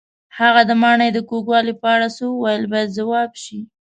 هغه 0.37 0.61
د 0.69 0.71
ماڼۍ 0.81 1.09
د 1.13 1.19
کوږوالي 1.29 1.73
په 1.81 1.87
اړه 1.95 2.07
څه 2.15 2.23
وویل 2.27 2.63
باید 2.73 2.95
ځواب 2.97 3.31
شي. 3.43 3.59